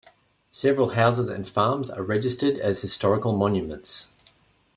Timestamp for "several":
0.49-0.93